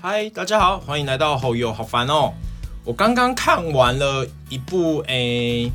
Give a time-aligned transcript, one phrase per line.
[0.00, 2.32] 嗨，大家好，欢迎来到好友，好烦哦！
[2.84, 5.72] 我刚刚看完了一部诶，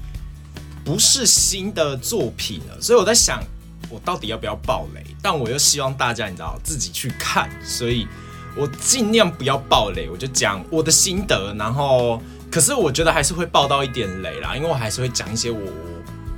[0.85, 3.43] 不是新的作品了，所以我在想，
[3.89, 5.03] 我到底要不要爆雷？
[5.21, 8.07] 但我又希望大家你知道自己去看，所以
[8.55, 11.53] 我尽量不要爆雷，我就讲我的心得。
[11.55, 15.59] 然后，可是我觉得还是会爆到一点雷啦，因为我还是会讲一些我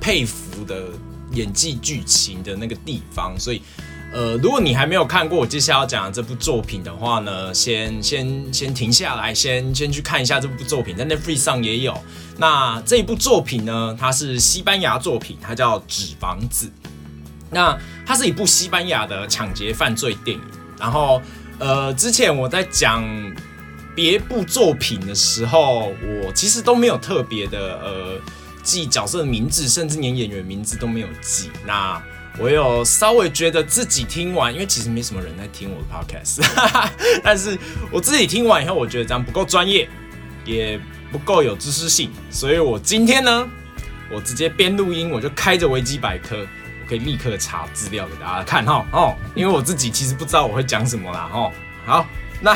[0.00, 0.86] 佩服的
[1.34, 3.62] 演技、剧情的那个地方，所以。
[4.16, 11.94] 呃，如果你还没有看过我接下来要讲的这部作品的话呢，先先先停下来，先先去看一下这部作品，在 Netflix 上也有。
[12.38, 16.66] 那这一部作品呢，它是西班牙作品，它叫《纸房子》。
[17.50, 20.42] 那它是一部西班牙的抢劫犯罪电影。
[20.80, 21.20] 然后，
[21.58, 23.04] 呃，之前我在讲
[23.94, 25.92] 别部作品的时候，
[26.24, 28.18] 我其实都没有特别的呃
[28.62, 31.50] 记角色的名字，甚至连演员名字都没有记。
[31.66, 32.02] 那
[32.38, 36.46] 我有稍微觉得自己听完，因为其实没什么人在听我的 podcast，
[37.24, 37.56] 但是
[37.90, 39.88] 我自己听完以后，我觉得这样不够专业，
[40.44, 40.78] 也
[41.10, 43.48] 不够有知识性，所以我今天呢，
[44.12, 51.50] 我直接边录音，我就开着维基百科，我可以立刻查资料给大家看哈哦，因为我自己其实不知道我会讲什么啦哦。
[51.86, 52.06] 好，
[52.42, 52.54] 那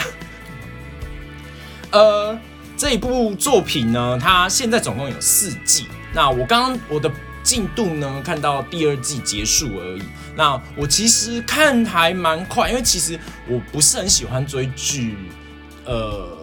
[1.90, 2.38] 呃
[2.76, 7.10] 这一部作品呢，它现在总共有四季，那我刚刚我的。
[7.42, 8.22] 进度呢？
[8.24, 10.02] 看到第二季结束而已。
[10.36, 15.16] 那我其实看还蛮快，因为其实我不是很喜欢追剧，
[15.84, 16.36] 呃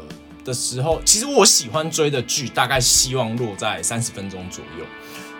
[0.44, 4.86] 的时候，其实我喜欢追的剧大概希望落在三十分钟左右，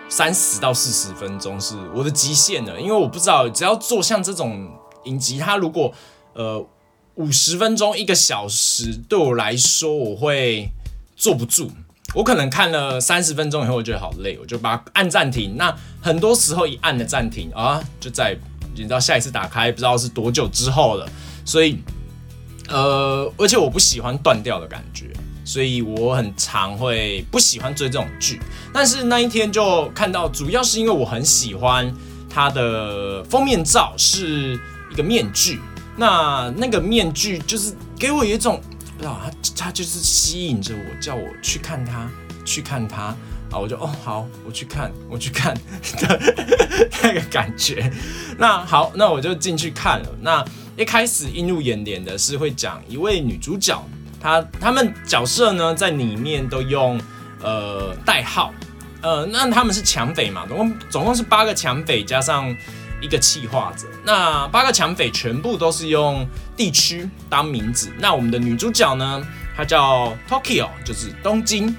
[0.08, 2.80] 三十到四十分钟是我的极限了。
[2.80, 4.70] 因为我不知道，只要做像这种
[5.04, 5.92] 影集，它如果
[6.34, 6.66] 呃
[7.16, 10.70] 五十分钟一个小时，对我来说我会
[11.16, 11.70] 坐不住。
[12.14, 15.56] 我可能看了三十分钟以后，我觉得好累，我就把它按暂停。
[15.56, 18.36] 那很多时候一按的暂停啊，就在
[18.74, 21.06] 你知道下一次打开不知道是多久之后了。
[21.44, 21.78] 所以，
[22.68, 25.06] 呃，而且我不喜欢断掉的感觉，
[25.44, 28.40] 所以我很常会不喜欢追这种剧。
[28.72, 31.94] 但是那一天就看到，主要是因为我很喜欢
[32.28, 34.58] 它的封面照是
[34.90, 35.60] 一个面具，
[35.96, 38.58] 那那个面具就是给我有一种。
[38.98, 42.10] 不知道他，他就是吸引着我，叫我去看他，
[42.44, 43.16] 去看他
[43.52, 43.56] 啊！
[43.62, 45.54] 我就哦好，我去看，我去看
[46.00, 46.34] 的
[47.00, 47.88] 那个感觉。
[48.36, 50.08] 那好，那我就进去看了。
[50.20, 50.44] 那
[50.76, 53.80] 一开始映入眼帘的是会讲一位女主角，
[54.20, 57.00] 她她们角色呢在里面都用
[57.40, 58.52] 呃代号，
[59.00, 62.52] 呃，那他们是抢匪嘛，总共总共是八个抢匪加上。
[63.00, 66.26] 一个企划者，那八个抢匪全部都是用
[66.56, 67.90] 地区当名字。
[67.98, 69.26] 那我们的女主角呢，
[69.56, 71.74] 她叫 Tokyo，就是东京。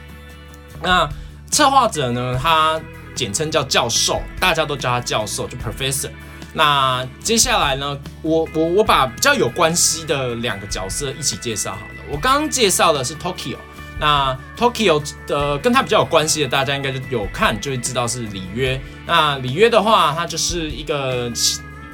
[0.81, 1.09] 那
[1.51, 2.79] 策划者呢，他
[3.13, 6.11] 简称叫教授，大家都叫他教授，就 Professor。
[6.53, 12.03] 那接下来呢，我我我把比较有关系的两个角色一起介绍好了。
[12.09, 13.57] 我刚刚介绍的是 Tokyo。
[13.99, 18.79] 那 Tokyo 的跟他比较有关系的，大家应该就有看，就会知道是里约。
[19.05, 21.29] 那里约的话，他就是一个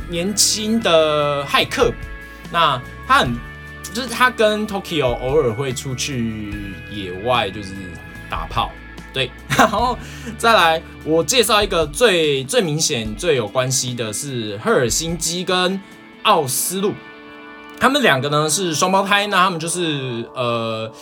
[0.07, 1.91] 年轻的骇客。
[2.51, 3.35] 那他很，
[3.91, 6.53] 就是他跟 Tokyo 偶尔会出去
[6.91, 7.69] 野外，就是
[8.29, 8.71] 打炮。
[9.11, 9.97] 对， 然后
[10.37, 15.81] 再来，我介绍一个最最明显、最有关系的是赫尔辛基跟
[16.21, 16.93] 奥斯陆，
[17.79, 20.93] 他们两个呢是双胞胎，那他们就是呃。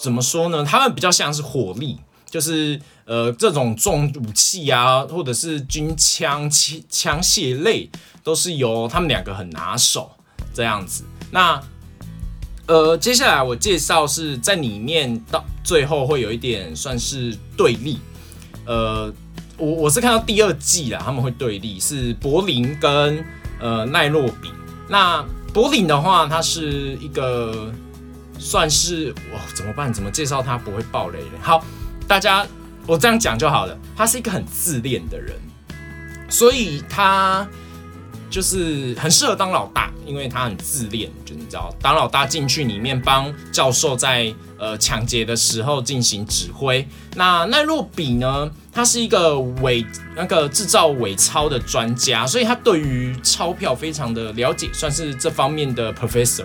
[0.00, 0.64] 怎么说呢？
[0.64, 1.98] 他们比较像是火力，
[2.30, 6.50] 就是呃这种重武器啊，或者是军枪、
[6.88, 7.90] 枪械类，
[8.24, 10.10] 都是由他们两个很拿手
[10.54, 11.04] 这样子。
[11.30, 11.60] 那
[12.66, 17.98] 呃接下来我介绍是在里面到最后会有一点算是对立。
[18.64, 19.12] 呃，
[19.58, 23.22] 我我是看到第二季啦，他们会对立是柏林跟
[23.60, 24.50] 呃奈洛比。
[24.88, 25.22] 那
[25.52, 27.70] 柏林的话，它是一个。
[28.38, 29.92] 算是哇，怎么办？
[29.92, 31.38] 怎么介绍他不会爆雷呢？
[31.40, 31.64] 好，
[32.06, 32.46] 大家
[32.86, 33.76] 我这样讲就好了。
[33.96, 35.34] 他是一个很自恋的人，
[36.28, 37.46] 所以他
[38.30, 41.10] 就是很适合当老大，因为他很自恋。
[41.24, 46.86] 就你知道，当老大进去里面帮教授在呃抢劫的时候进行指挥。
[47.14, 48.50] 那奈若比呢？
[48.72, 49.84] 他是一个伪
[50.14, 56.44] 那个制造伪钞的专家，所以他对于钞票非常的了解，算是这方面的 professor。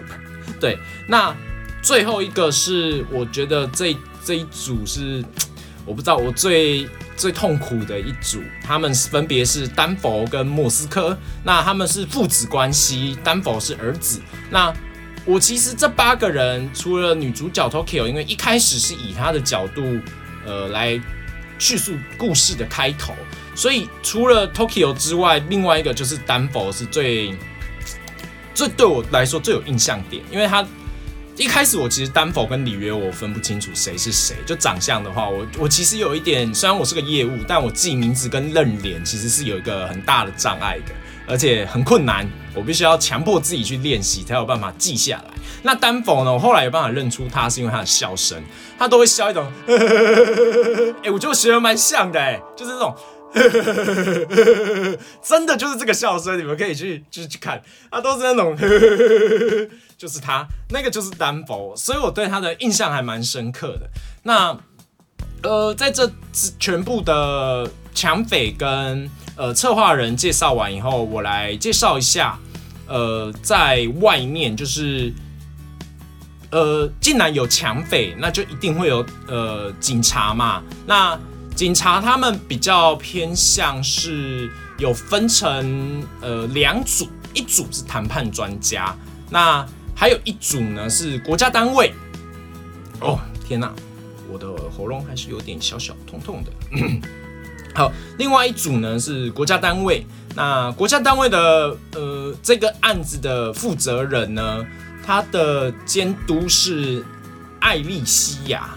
[0.60, 1.36] 对，那。
[1.82, 5.24] 最后一个是，我觉得这这一组是，
[5.86, 6.88] 我不知道我最
[7.18, 14.22] 最痛苦的一组，他们分别是丹佛跟莫斯科，那他们是父子关系，丹佛是儿子。
[14.50, 14.74] 那
[15.26, 20.00] 我其实这八个人，除了女主角 Tokyo，因为一开始是以她的角度，
[20.46, 21.00] 呃，来
[21.58, 23.14] 叙述故事的开头，
[23.56, 27.36] 所以除了 Tokyo 之外，另外一个就是丹佛是最。
[28.54, 30.64] 最对我来说最有印象点，因为他
[31.42, 40.94] 一开始我其实丹佛跟里约我分不清楚谁是谁，就长相的话，我我其实有一点，虽然我是个业务，但我记名字跟认脸其实是有一个很大的障碍的，
[41.28, 45.34] 而且很困难，我必须要强迫自己去练习才有办法记下来。
[45.64, 48.40] 那丹佛呢，我后来有办法认出他是因为他的笑声，
[48.78, 49.52] 他都会笑一种，
[51.02, 52.96] 哎， 我觉得我学的蛮像的，哎，就是这种。
[53.34, 58.56] 呵呵呵真的就是这个笑声，你们可以去去去看，他都是那种，
[59.98, 63.90] 就是他那个就是丹佛，所以我对他的印象还蛮深刻的。
[64.24, 64.58] 那
[65.44, 66.12] 呃，在这
[66.60, 72.38] 全部的抢匪跟呃策划人介绍完以后，我来介绍一下，
[72.88, 75.14] 呃，在外面就是
[76.52, 81.18] 呃，既然有抢匪，那就一定会有呃警察嘛，那。
[81.56, 88.96] 警察他们比较偏向是有分成呃两组，一组是谈判专家，
[89.30, 89.64] 那
[89.96, 91.94] 还有一组呢是国家单位。
[93.00, 93.72] 哦天哪，
[94.32, 96.52] 我的喉咙还是有点小小痛痛的。
[97.76, 100.04] 好，另外一组呢是国家单位，
[100.36, 104.66] 那国家单位的呃这个案子的负责人呢，
[105.06, 107.06] 他的监督是
[107.60, 108.72] 艾利西亚，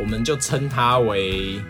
[0.00, 1.60] 我们就称他为。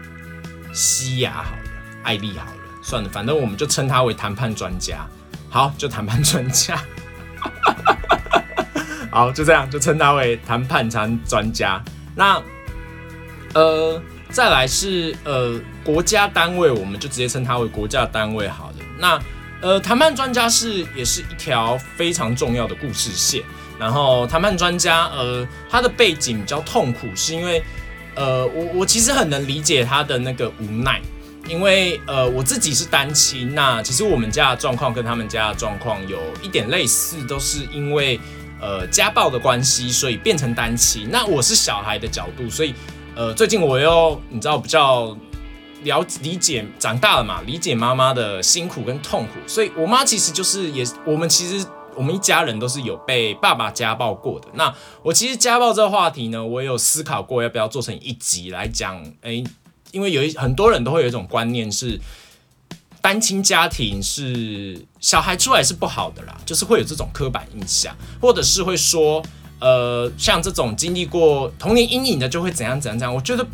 [0.73, 1.59] 西亚好了，
[2.03, 5.07] 艾丽好了，算了，反正我们就称他为谈判专家。
[5.51, 6.83] 好，就谈判专家。
[9.13, 11.83] 好，就这样，就称他为谈判专专家。
[12.15, 12.43] 那
[13.53, 18.77] 呃，再来是呃国家单位，我们就直接称他为国家单位好了。
[18.99, 19.21] 那
[19.61, 23.43] 呃谈判专家是也是一条非常重要的故事线。
[23.79, 27.63] 然后谈判专家呃他的背景比较痛苦，是因为。
[28.15, 31.01] 呃，我我其实很能理解他的那个无奈，
[31.49, 38.21] 因为呃我自己是单亲，那其实我们家的状况跟他们家的状况有一点类似，都是因为
[38.61, 41.09] 呃家暴的关系，所以变成单亲。
[41.11, 42.75] 那我是小孩的角度，所以
[43.15, 45.17] 呃最近我又你知道比较
[45.85, 51.67] 了理解长大了嘛，理解妈妈的辛苦跟痛苦，所以我妈其实就是也我们其实。
[51.95, 54.49] 我们一家人都是有被爸爸家暴过的。
[54.55, 59.05] 那我其实家暴这个话题呢，我有思考过要不要做成一集来讲。
[59.23, 59.45] 诶，
[59.91, 62.01] 因为有一很多人都会有一种观念是，
[63.01, 69.23] 单亲家庭是小孩出来是不好的啦，就是会有这种刻板印象，或者是会说，
[69.61, 73.15] 呃，像这种经历过童年阴影的就会怎样怎样怎样。
[73.15, 73.47] 我觉得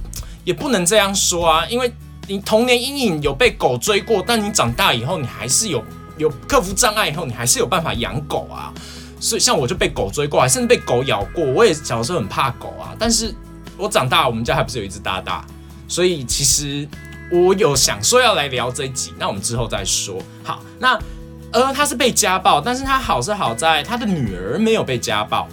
[0.45, 1.93] 也不能这样说啊，因为
[2.29, 5.83] 你童年阴影有被狗追过，但你长大以后你还是有。
[6.19, 8.73] 有克服障碍以后，你还是有办法养狗啊。
[9.21, 11.45] 所以像我就被狗追过来，甚至被狗咬过。
[11.45, 13.35] 我也小时候很怕狗啊，但是
[13.77, 15.45] 我长大，我们家还不是有一只大大。
[15.89, 16.87] 所以其实
[17.33, 20.23] 我有想说要来聊这一集，那我们之后再说。
[20.45, 20.99] 好，那
[21.51, 25.49] 呃，他是被家暴，但是他好是好在他的女儿没有被家暴。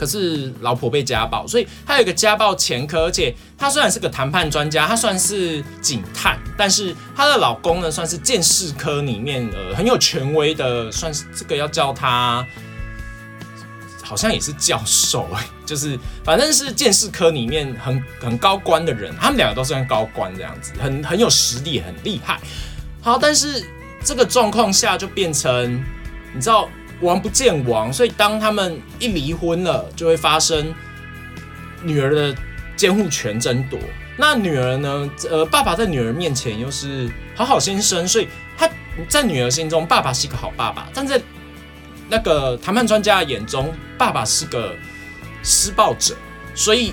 [0.00, 12.42] 可是老婆被家暴，所以他有一个家暴前科，而且他虽然是个谈判专家，他算是警探，但是他的老公呢，算是鉴识科里面呃很有权威的，算是这个要叫他，
[14.02, 22.40] 好像也是教授哎，就是反正是鉴识科里面很很高官的人，他们两个都算高官这样子，很很有实力，很厉害。
[23.02, 23.62] 好，但是
[24.02, 25.84] 这个状况下就变成，
[26.32, 26.70] 你知道。
[27.00, 30.74] 王不见王，所以当他们一离婚了，就会发生
[31.82, 32.34] 女儿的
[32.76, 33.78] 监护权争夺。
[34.16, 35.10] 那女儿呢？
[35.30, 38.68] 呃，爸爸在女儿面前又是好好先生，所以他
[39.08, 41.18] 在女儿心中，爸爸是一个好爸爸；但在
[42.08, 44.76] 那个谈判专家的眼中，爸爸是个
[45.42, 46.14] 施暴者，
[46.54, 46.92] 所以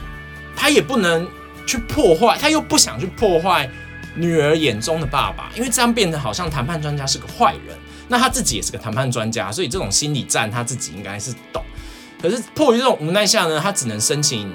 [0.56, 1.28] 他也不能
[1.66, 3.70] 去破坏，他又不想去破坏
[4.16, 7.78] 女儿眼中的爸爸，因为这样变得好像谈判专家是个坏人。
[8.10, 11.64] 那他自己也是个谈判专家，所以这种心理战他自己应该是懂。
[12.22, 14.52] 可是迫于这种无奈下呢，他只能申请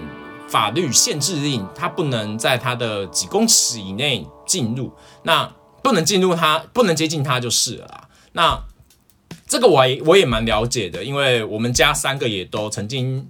[0.48, 4.92] 法律限制令，他不能在他的几公尺以内进入，
[5.22, 5.48] 那
[5.82, 8.08] 不能进入他，不能接近他就是了。
[8.32, 8.58] 那
[9.46, 13.28] 这个我也我也蛮了解的，因为我们家三个也都曾经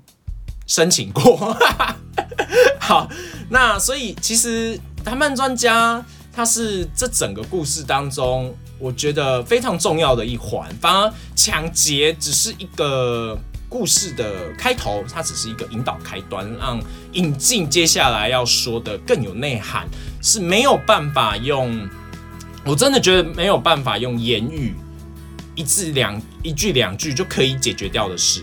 [0.66, 1.56] 申请过。
[2.78, 3.08] 好，
[3.50, 8.56] 那所以其实谈判专家他是这整个故事当中。
[8.82, 19.86] 我觉得非常重要的一环，反而抢劫只是一个故事的开头，它只是一个引导开端，让引进接下来要说的更有内涵，
[20.20, 21.88] 是没有办法用，
[22.64, 24.74] 我真的觉得没有办法用言语
[25.54, 28.42] 一字两一句两句就可以解决掉的事。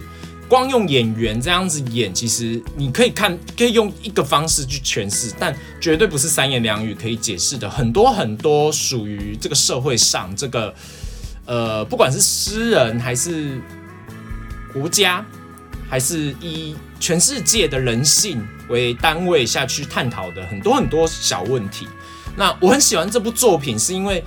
[0.49, 7.69] 光用演员这样子演，其实你可以看，可以用一个方式去诠释，但绝对不是三言两语可以解释的。
[7.69, 10.73] 很多很多属于这个社会上这个，
[11.45, 13.61] 呃，不管是诗人还是
[14.73, 15.23] 国家，
[15.87, 21.87] 还是以全世界的人性为单位下去探讨的很多很多小问题。
[22.35, 24.23] 那我很喜欢这部作品，是因为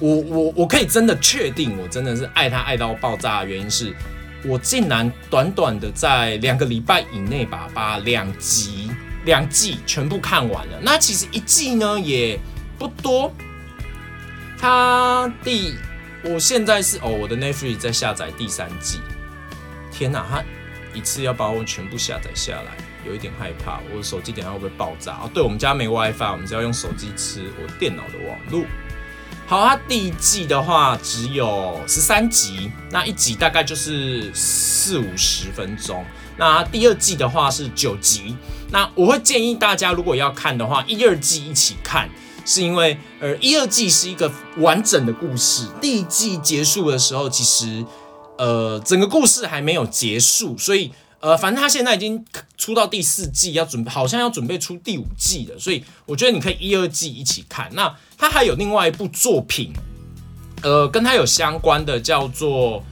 [0.00, 3.94] 我我我可以真的确定，我真的是爱他爱到爆炸的原因是，
[4.44, 8.90] 我竟然短短的在两个礼拜以内吧把两集
[9.24, 10.78] 两季全部看完了。
[10.80, 12.38] 那其实一季呢也
[12.78, 13.30] 不多，
[14.58, 15.74] 它第
[16.24, 19.00] 我现在是哦，我的 Netflix 在下载第三季。
[19.92, 20.42] 天哪，它
[20.94, 22.72] 一次要把我全部下载下来，
[23.06, 23.80] 有一点害怕。
[23.92, 25.18] 我的手机等下会不会爆炸？
[25.22, 28.64] 哦，对，我们家没 WiFi，我们是要用手机吃我电脑的网络。
[29.50, 36.04] 好，它第一季的话只有十三集，那一集大概就是四五十分钟。
[36.36, 38.36] 那第二季的话是九集，
[38.70, 42.08] 那我会建议大家如果要看的话，一二季一起看。
[42.46, 47.84] 是因为，呃，一二季是一个完整的故事，第一季结束的时候，其实，
[48.38, 52.24] 呃，整个故事还没有结束，所以，呃，反正他现在已经
[52.56, 57.70] 出到第四季，要准备，好像要准备出第五季了，所以我觉得你可以一二季一起看。
[57.74, 59.72] 那他还有另外一部作品，
[60.62, 62.78] 呃，跟他有相关的叫做《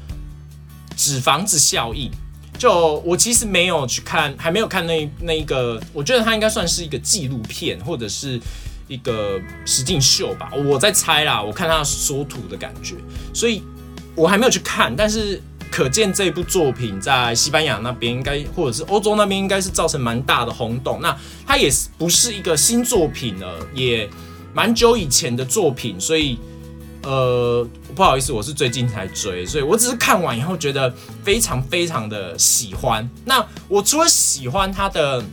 [0.97, 2.11] 纸房子效应》，
[2.59, 8.41] 就我其实没有去看，还没有看那那一个，我觉得它应该算是一个纪录片，或者是。
[8.91, 12.95] 一个实境秀吧，我在猜啦，我看他缩图的感觉，
[13.35, 13.63] 所以
[14.15, 21.01] 我还没有去看，但是可见这部作品在西班牙那边应该，或者是欧洲那边应该是造成蛮大的轰动。
[21.01, 24.09] 那它也是不是一个新作品了，也
[24.53, 26.39] 蛮久以前的作品，所以
[27.03, 33.09] 呃不好意思，我是最近才追，所以我只是看完以后觉得非常非常的喜欢。
[33.25, 35.25] 那我除了喜欢他的。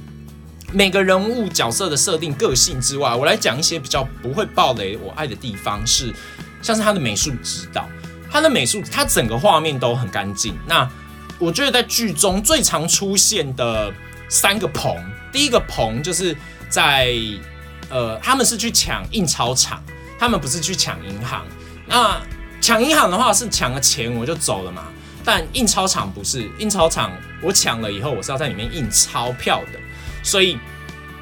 [0.73, 6.13] 每个人物角色的设定、个性之外，我来讲一些比较不会暴雷我爱的地方，是
[6.61, 7.87] 像是他的美术指导，
[8.35, 10.59] 他的美术，他整个画面都很干净。
[10.67, 10.85] 那
[11.39, 13.89] 我觉得在剧中最常出现的
[14.27, 14.93] 三个棚，
[15.31, 16.35] 第一个棚就是
[16.67, 17.15] 在
[17.89, 19.81] 呃，他们是去抢印钞厂，
[20.19, 21.45] 他们不是去抢银行。
[21.87, 22.21] 那
[22.59, 24.87] 抢银行的话是抢了钱我就走了嘛，
[25.23, 29.79] 但印钞厂不是，印钞厂我抢了以后，我是要在里面印钞票的。
[30.21, 30.59] 所以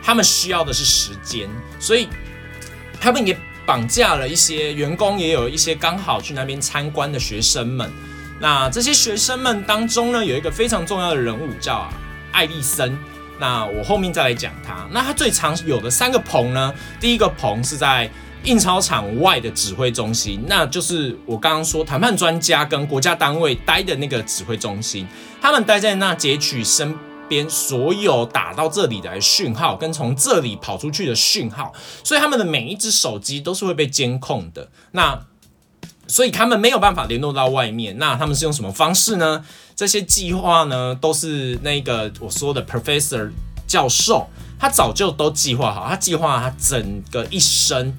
[0.01, 1.48] 他们需要的是时间，
[1.79, 2.10] 所以
[3.00, 7.89] 他们也绑架了一些员工，也有一些刚好去那边参观的学生们。
[8.39, 11.89] 那这些学生们当中呢，有一个非常重要的人物叫
[12.32, 12.98] 艾丽森。
[13.39, 14.88] 那我后面再来讲他。
[14.91, 18.10] 那他最常有的三个棚呢，第一个棚是在
[18.43, 25.08] 印钞厂外的指挥中心，那就是我刚刚说谈判专家跟国家单位待的那个指挥中心，
[25.41, 26.93] 他们待在那截取生。
[27.27, 34.70] 边所有打到这里的讯号，跟从这里跑出去的讯号，所以他们的每一只手机都是会被监控的。
[34.92, 35.25] 那
[36.08, 37.98] 所以他们没有办法联络到外面。
[37.98, 39.44] 那他们是用什么方式呢？
[39.75, 43.32] 这些计划呢，都是那个我说的 Professor
[43.65, 44.27] 教授，
[44.60, 47.98] 他早就都计划好，他计划他整个一生，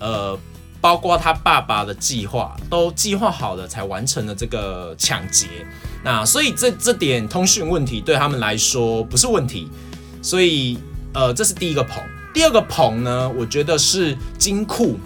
[0.00, 0.36] 呃，
[0.80, 5.46] 包括他爸爸的计划都计划好了，才完成了这个抢劫。
[6.10, 9.68] 那所以这这点通讯问题对他们来说不是问题，
[10.22, 10.78] 所以
[11.12, 12.02] 呃这是第一个棚。
[12.32, 14.98] 第二个棚呢，我觉得是金库，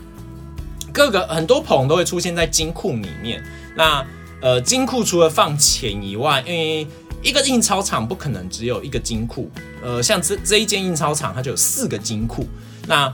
[0.93, 3.43] 各个很多棚都会出现在金库里面。
[3.75, 4.07] 那
[4.41, 6.87] 呃金库除了放钱以外，因为
[7.21, 9.51] 一个印钞厂不可能只有一个金库，
[9.83, 12.47] 呃像这这一间印钞厂它就有四个金库。
[12.87, 13.13] 那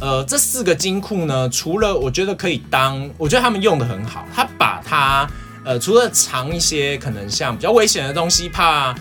[0.00, 5.28] 呃这四个金库呢，除了我觉得可以当，我觉得他们用的很好，他把它。
[5.66, 8.94] 呃，除了藏一些可能像比较危险的东西，怕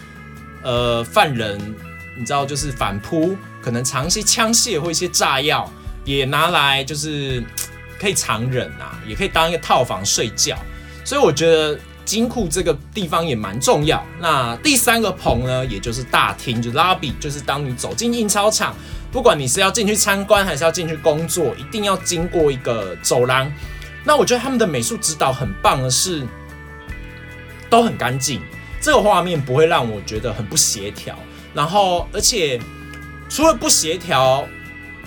[0.64, 1.60] 呃犯人，
[2.18, 5.72] 你知道就是反扑，可能藏一些枪械或一些炸药，
[6.06, 7.44] 也拿来就是
[8.00, 10.58] 可以藏人啊，也可以当一个套房睡觉。
[11.04, 14.04] 所以我觉得金库这个地方也蛮重要。
[14.20, 18.76] 那第三个棚呢，也就是大厅，就 lobby，就是当你走进印钞厂，
[19.12, 23.48] 不管你是要进去参观还是要进去工作，一定要经过一个走廊。
[24.04, 26.26] 那我觉得他们的美术指导很棒的是。
[27.70, 28.42] 都很干净，
[28.80, 31.18] 这个画面不会让我觉得很不协调。
[31.54, 32.60] 然后，而且
[33.30, 34.46] 除了不协调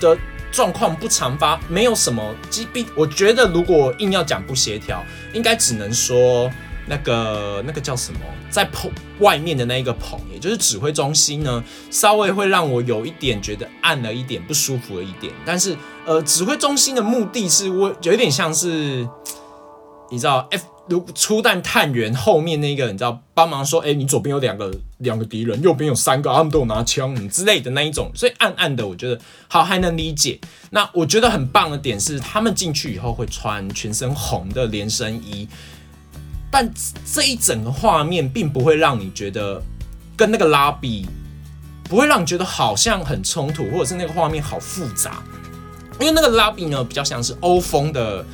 [0.00, 0.16] 的
[0.50, 2.34] 状况不常发，没有什么。
[2.48, 6.50] 疾病我觉得，如果硬要讲不协调，应该只能说
[6.86, 15.32] 那个那个叫什么，在棚外面的那一个棚，也就是指挥中心呢，稍微会让我有一点觉得暗了一点，不舒服了一点。
[15.44, 19.06] 但是，呃，指挥中心的目的是我有一点像是，
[20.10, 20.64] 你知道 F。
[20.88, 30.38] 如初弹探员后面那个，你知道帮忙说，哎，你左边有两个两个敌人，右边有三个，他们都有拿枪，之类的那一种，所以暗暗的，我觉得好还能理解。
[30.70, 35.48] 那我觉得很棒的点是，他们进去以后会穿全身红的连身衣，
[36.50, 36.70] 但
[37.04, 39.62] 这一整个画面并不会让你觉得
[40.16, 41.06] 跟那个拉比
[41.84, 45.22] 不会让你觉得好像很冲突，或者是那个画面好复杂，
[46.00, 48.24] 因为那个拉比呢比较像是欧风的。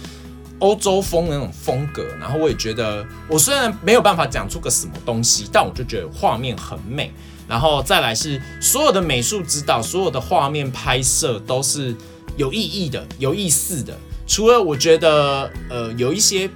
[0.60, 7.12] 欧洲风那种风格，然后我也觉得，我虽然没有办法讲出个什么东西，但我就觉得画面很美。
[7.46, 11.94] 然后再来是所有的美术指导，所有的画面拍摄都是
[12.38, 13.94] 有意义的、有意思的。
[14.26, 16.48] 除了我觉得，呃，有一些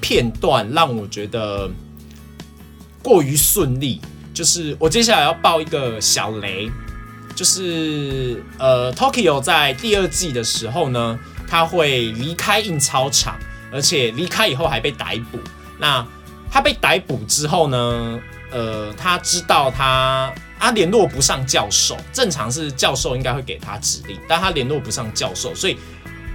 [0.00, 1.70] 片段让我觉得
[3.02, 3.98] 过于顺利，
[4.34, 6.70] 就是我接下来要爆一个小雷，
[7.34, 11.18] 就是呃，Tokyo 在第二季的时候呢。
[11.50, 13.36] 他会离开印钞厂，
[13.72, 15.38] 而且离开以后还被逮捕。
[15.78, 16.06] 那
[16.48, 18.20] 他被逮捕之后呢？
[18.52, 25.78] 呃，他知道他他联络不上教授，正常是教授应该会给他指令，但他联络不上教授，所以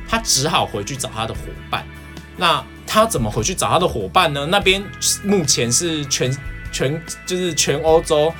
[0.07, 1.85] 他只好回去找他的伙伴。
[2.37, 4.45] 那他怎么回去找他的伙伴呢？
[4.45, 4.83] 那边
[5.23, 6.35] 目前是全
[6.71, 8.33] 全就是全欧洲。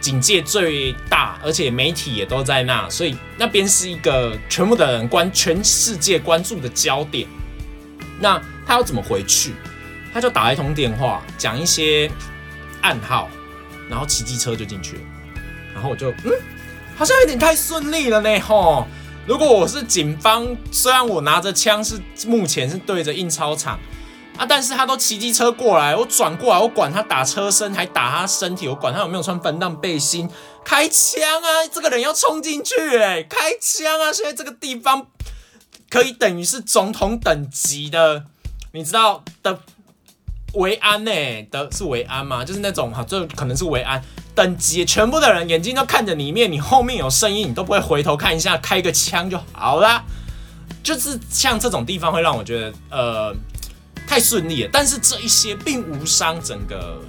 [0.00, 7.28] 警戒最大，而且媒体也都在那，所以那边是一个全部的人关全世界关注的焦点。
[8.18, 9.54] 那他要怎么回去？
[10.12, 12.10] 他就打一通电话，讲一些
[12.80, 13.28] 暗号，
[13.88, 15.02] 然后骑机车就进去了。
[15.74, 16.32] 然后我就嗯，
[16.96, 18.86] 好像有点太顺利了呢吼。
[19.26, 23.78] 如果我是警方，虽然我拿着枪是目前是对着印钞厂。
[24.40, 24.46] 啊！
[24.48, 30.26] 但是他都骑机车过来，我转过来，我管他打车身，还打他身体，我管他有没有穿防弹背心，
[30.64, 31.68] 开枪啊！
[31.70, 34.10] 这个人要冲进去，哎，开枪啊！
[34.10, 35.06] 现在这个地方
[35.90, 38.24] 可以等于是总统等级的，
[38.72, 39.60] 你知道的
[40.54, 41.12] 维安呢？
[41.50, 42.42] 的是维安吗？
[42.42, 44.02] 就是那种哈，这可能是维安
[44.34, 50.02] 等级，全部的人眼睛都看着里面，你后面有声音，你都不会回头看一下，开个枪就好了。
[50.82, 53.36] 就是像这种地方会让我觉得，呃。
[54.10, 57.00] 太顺利了，但是这一些并无伤整个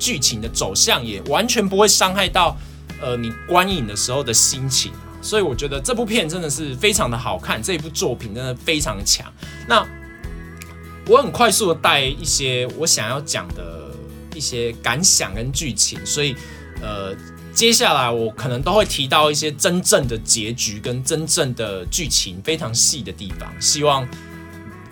[0.00, 2.56] 剧情的走向，也完全不会伤害到
[3.00, 4.90] 呃你观影的时候的心情。
[5.22, 9.32] 所以我觉得这部片真的是非常的好看，这一部作品真的非常强。
[9.68, 9.86] 那
[11.06, 13.94] 我很快速的带一些我想要讲的
[14.34, 16.34] 一些感想跟剧情，所以
[16.82, 17.14] 呃
[17.54, 24.04] 接下来我可能都会提到一些真正的结局跟真正的剧情非常细的地方，希望。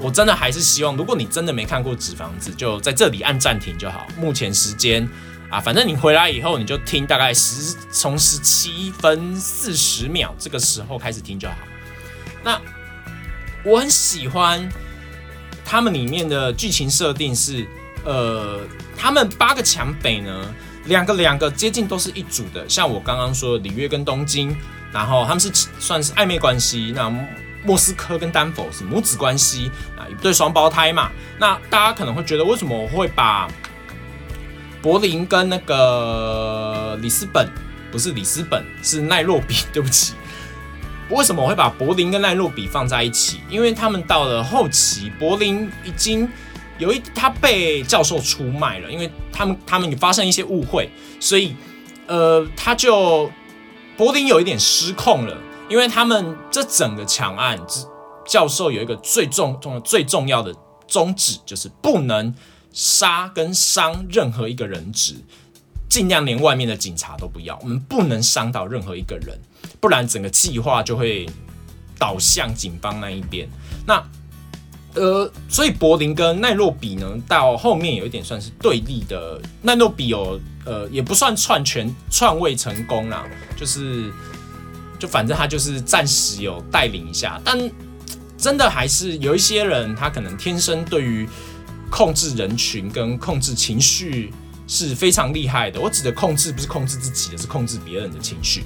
[0.00, 4.06] 我真的还是希望，如果你真的没看过《纸房子》，就在这里按暂停就好。
[4.16, 5.08] 目前时间
[5.50, 11.56] 啊，反正你回来以后，你就听大概十从十七分四十秒这个时候开始听就好。
[12.44, 12.60] 那
[13.64, 14.68] 我很喜欢
[15.64, 17.66] 他们里面的剧情设定是，
[18.04, 18.60] 呃，
[18.96, 24.56] 他们八个强北呢，两个两个接近都是一组的，像我刚刚说的里约跟东京，
[24.92, 27.12] 然后他们是算是暧昧关系，那。
[27.68, 31.10] 莫斯科跟丹佛是母子关系啊，一对双胞胎嘛。
[31.38, 33.46] 那大家可能会觉得，为什么我会把
[34.80, 37.46] 柏林跟那个里斯本，
[37.92, 40.14] 不是里斯本，是奈洛比，对不起。
[41.10, 43.40] 为什么我会把柏林跟奈洛比放在一起？
[43.50, 46.26] 因为他们到了后期，柏林已经
[46.78, 50.88] 有一他被教授出卖了，因为他们他们发生一些误会，
[51.20, 51.54] 所以
[52.06, 53.30] 呃，他就
[53.98, 55.36] 柏林有一点失控了。
[55.68, 57.58] 因为他们这整个强案，
[58.26, 60.54] 教授有一个最重重最重要的
[60.86, 62.34] 宗旨，就是不能
[62.72, 65.14] 杀跟伤任何一个人质，
[65.88, 69.38] 尽量连外面的警察都不要，我们不能伤到任何一个人，
[69.78, 71.28] 不然整个计划就会
[71.98, 73.46] 倒向警方那一边。
[73.86, 74.02] 那
[74.94, 79.38] 呃，所以柏林跟奈洛比呢，到后面有一点算是对立的。
[79.60, 84.10] 奈洛比有呃，也不算篡权篡位成功啦，就是。
[84.98, 87.56] 就反正他就是暂时有带领一下，但
[88.36, 91.28] 真的还是有一些人，他可能天生对于
[91.90, 94.32] 控制人群跟控制情绪
[94.66, 95.80] 是非常厉害的。
[95.80, 98.64] 我指的控制不是控制自己的，是控制别人的情绪。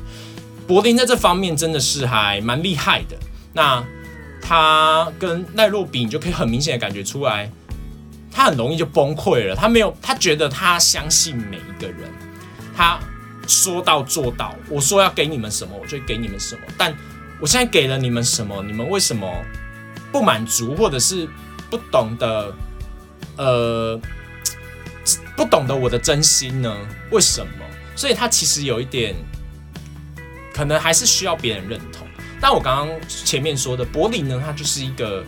[0.66, 3.16] 柏林在这方面真的是还蛮厉害的。
[3.52, 3.84] 那
[4.40, 7.50] 他跟奈洛比，你就可以很明显的感觉出来，
[8.30, 9.54] 他很容易就崩溃了。
[9.54, 12.10] 他没有，他觉得他相信每一个人，
[12.74, 12.98] 他。
[13.48, 16.62] 说到做到，我说要给你们什么，我就给你们什么。
[16.78, 16.94] 但
[17.40, 19.28] 我现在给了你们什么，你们为什么
[20.12, 21.28] 不满足，或者是
[21.68, 22.54] 不懂得，
[23.36, 24.00] 呃，
[25.36, 26.74] 不懂得我的真心呢？
[27.10, 27.52] 为什么？
[27.96, 29.14] 所以他其实有一点，
[30.54, 32.06] 可能还是需要别人认同。
[32.40, 35.24] 但我刚刚前面说的柏林呢，他就是一个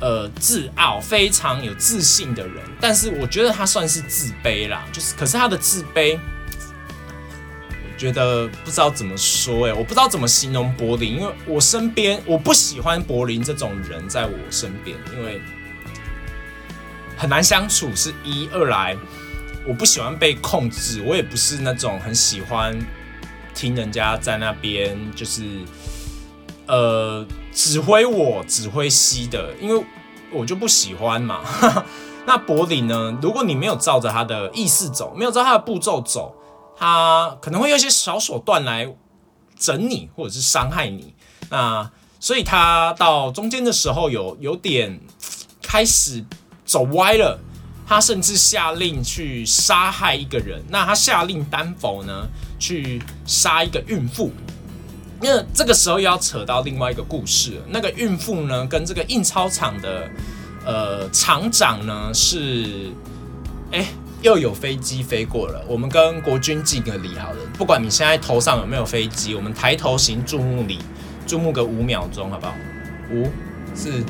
[0.00, 6.18] 呃自傲、非常有自信的人，但是我觉得他算是自卑啦，就是，可是他的自卑。
[8.00, 15.38] 觉得不知道怎么说哎，我不知道怎么形容柏林，因为我身边我不喜欢柏林这种人在我身边，因为
[17.14, 18.96] 很难相处，是一；二来
[19.66, 22.74] 我不喜欢被控制，我也不是那种很喜欢
[23.54, 25.42] 听人家在那边就是
[26.68, 29.84] 呃指挥我、指挥西的，因为
[30.32, 31.42] 我就不喜欢嘛。
[32.24, 33.18] 那柏林呢？
[33.20, 36.34] 如果你没有照着他的意思走，没有照他的步骤走，
[36.80, 38.90] 他可能会用一些小手段来
[39.58, 41.14] 整你，或者是伤害你。
[41.50, 44.98] 那所以他到中间的时候有有点
[45.62, 46.24] 开始
[46.64, 47.38] 走歪了。
[47.86, 50.62] 他甚至下令去杀害一个人。
[50.70, 52.26] 那他下令丹佛呢
[52.58, 54.32] 去杀一个孕妇。
[55.20, 57.60] 那这个时候又要扯到另外一个故事。
[57.68, 60.10] 那个孕妇呢，跟这个印钞厂的。
[60.62, 62.92] 呃，厂长呢是，
[63.72, 63.86] 哎，
[64.22, 65.64] 又有飞机飞过了。
[65.66, 67.38] 我们跟国军敬个礼好了。
[67.56, 70.78] 不管你现在头上有没有飞机，我们抬头行注目礼，
[71.26, 72.54] 注目个五秒钟，好不好？
[73.12, 73.28] 五、
[73.74, 74.04] 四、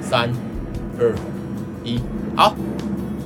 [0.00, 0.32] 三、
[0.98, 1.14] 二、
[1.84, 2.00] 一，
[2.36, 2.54] 好，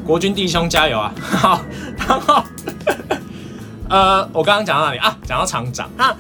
[0.05, 1.15] 国军弟兄加油啊！
[1.21, 1.65] 好，
[1.97, 2.43] 然后，
[3.89, 5.17] 呃，我刚刚讲到哪里啊？
[5.25, 5.89] 讲到厂长。
[5.97, 6.15] 那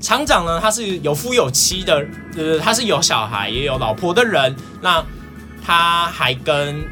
[0.00, 2.04] 厂长呢，他是有夫有妻的，
[2.36, 4.56] 呃，他是有小孩也有老婆的人。
[4.80, 5.04] 那
[5.62, 6.82] 他还跟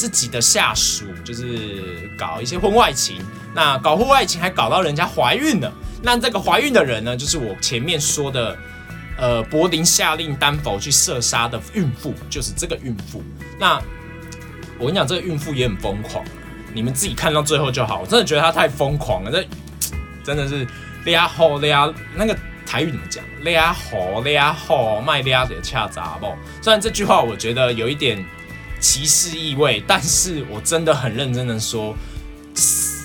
[0.00, 3.18] 自己的下属就是搞一些婚外情，
[3.54, 5.70] 那搞婚外情还搞到人家怀孕了。
[6.02, 8.56] 那这个怀孕的人呢，就是我前面说的，
[9.18, 13.22] 呃，柏林下令丹佛去射杀的孕妇，就是这个孕妇。
[13.58, 13.78] 那
[14.78, 16.24] 我跟你讲，这个孕妇也很疯狂，
[16.72, 18.00] 你们自己看到最后就好。
[18.00, 19.46] 我真的觉得她太疯狂了，这
[20.24, 20.66] 真的是
[21.04, 22.34] 俩好俩那个。
[22.66, 23.24] 台语怎么讲？
[23.42, 26.32] 俩好俩好卖俩的恰杂不？
[26.62, 28.24] 虽然这句话我觉得有一点
[28.80, 31.94] 歧视意味，但是我真的很认真的说，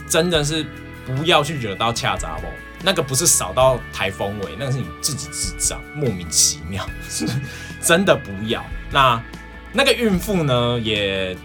[0.09, 0.65] 真的是
[1.05, 2.47] 不要去惹到恰杂不？
[2.83, 7.27] 那个不是扫到台风尾，那个是你自己智障，莫名其妙，是
[7.81, 8.63] 真的不要。
[8.91, 9.21] 那
[9.73, 10.79] 那个孕妇呢？
[10.79, 11.35] 也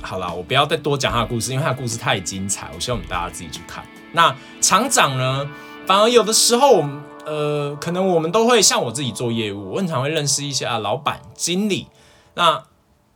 [0.00, 3.84] 好了，我不要再多讲她的故事，因为她的故事太精彩，我希望我们大家自己去看。
[4.12, 5.48] 那厂长呢？
[5.86, 7.00] 反而有的时候我们。
[7.26, 11.86] 呃，可能我们都会像我自己做业务，我很常会认识一些啊老板、经理。
[12.34, 12.62] 那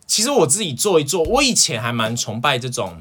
[0.09, 2.97] 其实我自己做一做，我以前还蛮崇拜这种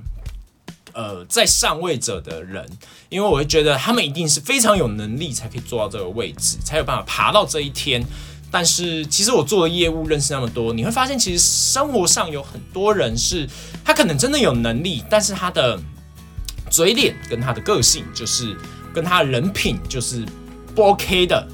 [0.93, 2.63] 呃在上位者的人，
[3.09, 8.05] 因为我会觉得他们一定是非常有能力才可以做到这个位置，才有办法爬到这一天。
[8.51, 13.49] 但是其实我做的业务认识那么多，你会发现其实生活上有很多人是
[13.83, 15.79] 他可能真的有能力，但是他的
[16.69, 18.55] 嘴脸跟他的个性，就是
[18.93, 20.23] 跟他人品就是。
[20.75, 21.47] 不 OK 的，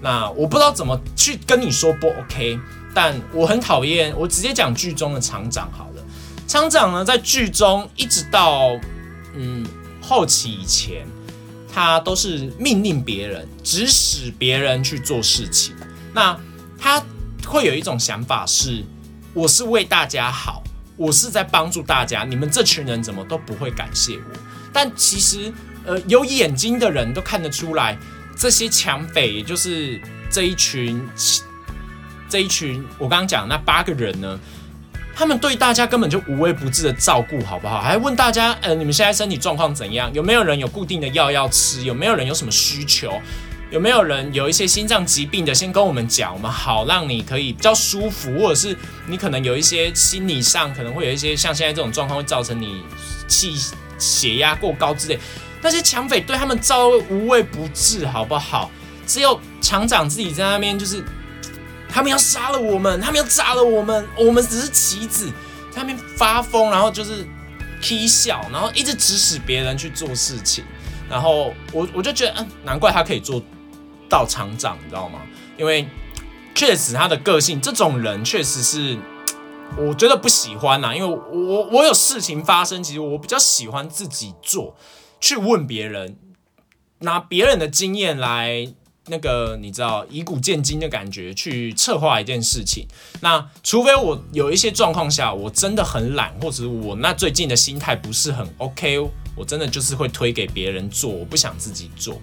[0.00, 2.58] 那我不知道怎么去跟你说不 OK，
[2.94, 6.04] 但我很讨厌，我直接讲剧中的厂长好了。
[6.46, 8.78] 厂长呢，在剧中一直到
[9.34, 9.66] 嗯
[10.00, 11.06] 后期以前，
[11.72, 15.74] 他都是命令别人、指使别人去做事情。
[16.12, 16.38] 那
[16.78, 17.02] 他
[17.46, 18.84] 会有一种想法是，
[19.32, 20.62] 我是为大家好，
[20.96, 24.38] 我是在帮助大家，你们这群人怎么都不会感谢我？
[24.72, 25.52] 但其实，
[25.86, 27.98] 呃，有眼睛的人都看得出来。
[28.34, 30.00] 这些抢匪，也就是
[30.30, 31.06] 这一群，
[32.32, 34.40] 这一群我刚刚讲那八个人呢，
[35.14, 37.78] 他们对大家根本就无微不至的照顾，好不好？
[37.78, 40.10] 还问大家，呃，你们现在身体状况怎样？
[40.14, 41.82] 有没有人有固定的药要吃？
[41.82, 43.20] 有没有人有什么需求？
[43.70, 45.54] 有没有人有一些心脏疾病的？
[45.54, 48.74] 先跟我们讲，我们好让你可以比较舒服，或者是
[49.06, 52.82] 你可能有一些心理上可能会有一些像现在这种状况，会造成你
[53.28, 53.54] 气
[53.98, 55.18] 血压过高之类。
[55.60, 58.70] 那些抢匪对他们照无微不至，好不好？
[59.06, 61.04] 只有厂长自己在那边，就是
[61.92, 65.28] 他们要杀了我们，他们要炸了我们，我们只是棋子，
[65.70, 67.26] 在那边发疯，然后就是
[67.82, 70.64] 踢笑，然后一直指使别人去做事情。
[71.10, 73.42] 然后我我就觉得，嗯，难怪他可以做
[74.08, 75.20] 到厂长，你知道吗？
[75.58, 75.86] 因为
[76.54, 78.96] 确实他的个性，这种人确实是
[79.76, 80.96] 我觉得不喜欢呐。
[80.96, 84.74] 因为我我有事情发生，其实我比较喜欢自己做。
[85.20, 86.16] 去问别人，
[87.00, 88.74] 拿别人的经验来
[89.08, 92.86] 那个，你知道以古鉴今的感觉去策划一件事情。
[93.20, 99.00] 那除非我有一些状况下我真的很懒，或者我那最近的心态不是很 OK，
[99.34, 102.20] 我真的就是会推给别人做，我不想自己做。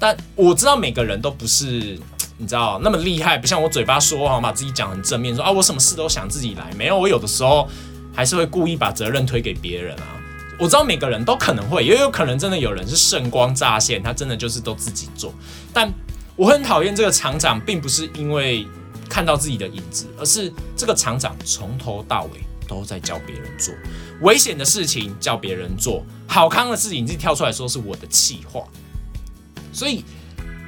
[0.00, 1.96] 但我知道每个人都不是
[2.36, 6.72] 你知道那么厉害，不像我嘴巴说好把自己讲很正面，说啊我什么事都想自己来。
[6.76, 7.68] 没有，我有的时候
[8.12, 10.20] 还是会故意把责任推给别人啊。
[10.58, 15.32] 我知道每个人都可能会，也有可能真的有人是圣光乍现，他真的就是都自己做。
[15.72, 15.92] 但
[16.36, 18.66] 我很讨厌这个厂长，并不是因为
[19.08, 23.74] 看到自己的影子，而是这个厂长从头到尾都在教别人做
[24.20, 28.62] 危险的事情，叫别人做好康的事情，自己跳出来说是我的气话。
[29.72, 30.04] 所以，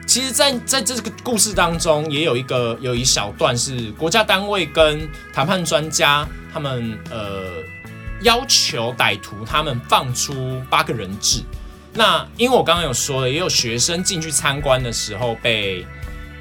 [0.07, 7.63] 其实，在在这个故事当中，也有一个有一小段是国家单位跟谈判专家他们呃。
[8.23, 11.41] 要求歹徒他们放出八个人质。
[11.99, 15.85] 那因为我刚刚有说了，也有学生进去参观的时候被，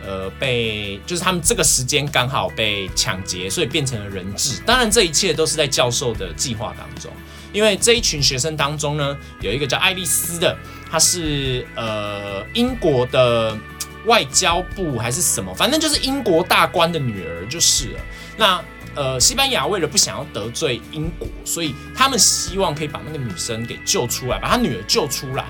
[0.05, 4.61] 呃，被就是他们这个时间刚好被抢劫，所以变成了人质。
[4.67, 7.11] 当然，这一切都是在教授的计划当中。
[7.51, 10.55] 因为这一群学生当中呢，有一个叫爱丽丝的，
[10.91, 13.57] 她是呃英国的
[14.05, 17.99] 外交部还是什么，反正就是英国大官的女儿就是了。
[18.37, 18.63] 那
[18.97, 25.45] 呃，西班牙为了不想要得罪英国，所以他们希望可以把那个女生给救出来，把她女儿救出来。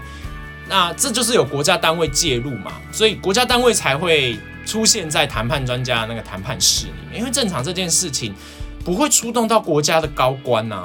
[0.67, 7.21] 那这就是有国家单位介入嘛，所以国家单位才会出现在谈判专家那个谈判室里面。
[7.21, 8.35] 因为正常这件事情
[8.83, 10.83] 不会出动到国家的高官呐，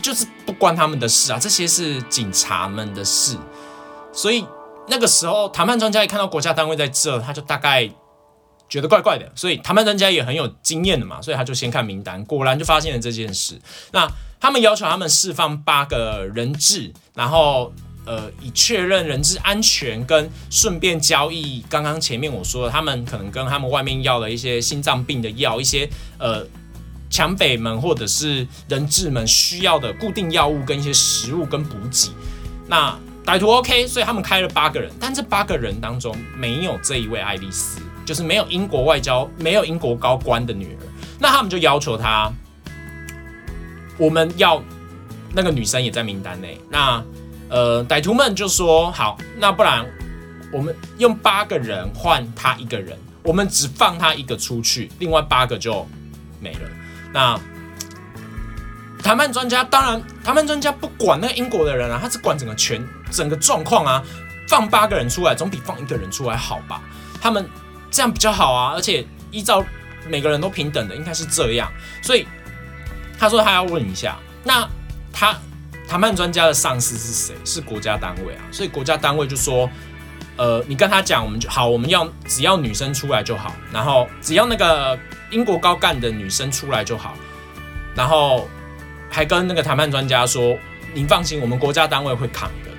[0.00, 3.36] 就是不关他们的事啊，这些是警察们的事。
[4.14, 4.46] 所以
[4.88, 7.90] 那个时候谈判专家一看到国家单位在这，他就大概。
[8.68, 13.60] 觉得怪怪的，所以谈判专家也很有经验的嘛，所以他就先看名单，果然就发现了这件事。
[13.92, 17.72] 那他们要求他们释放八个人质，然后
[18.04, 21.64] 呃，以确认人质安全，跟顺便交易。
[21.68, 26.46] 刚刚前面我说，他们可能跟他们外面要了一些心脏病的药，一些呃
[27.10, 32.10] 抢匪们或者是人质们需要的固定药物跟一些食物跟补给。
[32.68, 37.80] 那歹徒 OK，所以他们开了八个人，但这八个人当中没有这一位爱丽丝。
[38.06, 40.86] 就是没有英国外交、没有英国高官的女儿，
[41.18, 42.32] 那他们就要求他，
[43.98, 44.62] 我们要
[45.34, 46.56] 那个女生也在名单内。
[46.70, 47.02] 那
[47.48, 49.84] 呃，歹徒们就说好，那不然
[50.52, 55.84] 我们用八个人换他一个人，我们只放他一个出去，另外八个就
[56.40, 56.70] 没了。
[57.12, 57.40] 那
[59.02, 64.00] 谈判专家当然，谈判专家不管那英国的人啊，他只管整个全整个状况啊，
[64.48, 66.80] 放八个人出来总比放一个人出来好吧？
[67.20, 67.44] 他们。
[67.90, 69.64] 这样比较好啊，而且依照
[70.08, 71.72] 每个人都平等的，应该是这样。
[72.02, 72.26] 所以
[73.18, 74.68] 他说他要问一下，那
[75.12, 75.36] 他
[75.88, 77.34] 谈判专家的上司是谁？
[77.44, 78.42] 是国家单位啊。
[78.50, 79.70] 所以国家单位就说，
[80.36, 84.98] 呃，你跟他讲，我们就好，我们要只要女生出来就好，然后只要那个
[85.30, 87.16] 英国高干的女生出来就好，
[87.94, 88.48] 然后
[89.10, 90.56] 还跟那个谈判专家说，
[90.92, 92.70] 您放心，我们国家单位会扛的。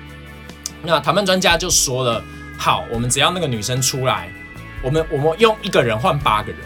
[0.82, 2.22] 那谈判专家就说了，
[2.56, 4.30] 好，我们只要那个女生出来。
[4.82, 6.60] 我们我们用一个人换八个人，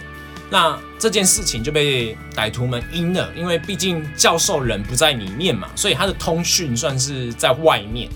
[0.51, 8.09] 那这件事情就被歹徒们阴了，因为毕竟教授人不在里面嘛，所以他的通讯算是在外面。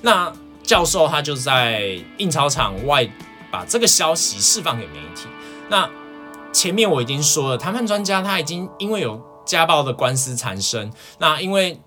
[0.00, 3.08] 那教授他就在印钞厂外
[3.50, 5.26] 把这个消息释放给媒体。
[5.68, 5.88] 那
[6.52, 11.80] 前面我已经说了，谈判专家他已经因为有家暴的官司缠身，那因为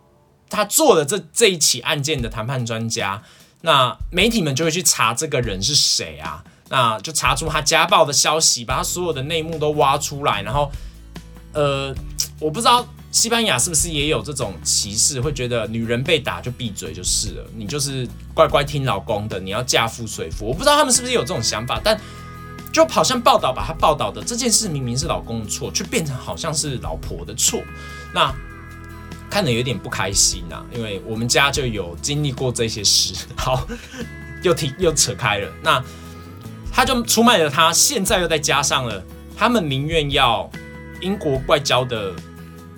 [0.50, 3.24] 他做了这这一起案件的谈判专家，
[3.62, 6.44] 那媒体们就会去查这个人是谁啊？
[6.68, 10.72] 那就查出他家暴的消息，把他所有的内幕都挖出来，然后，
[11.54, 11.94] 呃，
[12.40, 20.48] 我不知道西班牙是不是也有这种歧视，会觉得女人被打就闭嘴就是了，你就是乖乖听老公的，你要嫁夫随夫。
[20.48, 21.96] 我不知道他们是不是有这种想法，但
[22.74, 27.62] 就好像报道把他报道的这件事明明是老公的错，却变成好像是老婆的错，
[28.12, 28.34] 那
[29.30, 33.14] 看得有点不开心呐，因为我们家就有经历过这些事。
[33.38, 33.68] 好，
[34.42, 35.84] 又提又扯开了，那。
[36.76, 39.02] 他就出卖了他，现在又再加上了，
[39.38, 40.50] 他们宁愿要
[41.00, 42.12] 英国外交的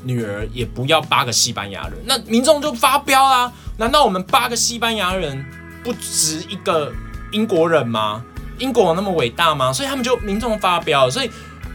[0.03, 1.93] 女儿，也不要八个西班牙人。
[2.05, 3.51] 那民众就发飙啦！
[3.77, 5.43] 难道我们八个西班牙人
[5.83, 6.93] 不值一个
[7.31, 8.23] 英国人吗？
[8.59, 9.73] 英国那么伟大吗？
[9.73, 11.09] 所以他们就民众发飙。
[11.09, 11.31] 所以，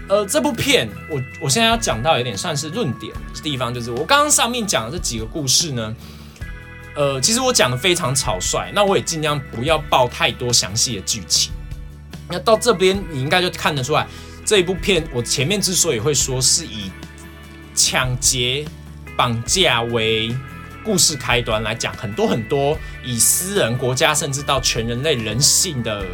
[0.09, 5.93] 呃，这部片我我现在要讲到有点算是论点的地方，就是我刚刚上面讲的这几个故事呢，
[6.95, 11.53] 呃，其实我讲的非常草率，那我也尽量不要爆太多详细的剧情。
[12.33, 14.07] 那到这边，你应该就看得出来，
[14.45, 16.91] 这一部片我前面之所以会说是以
[17.75, 18.65] 抢劫、
[19.17, 20.35] 绑架为
[20.83, 26.05] 故事开端来讲，很多很多以私人、国家甚至到全人类人性的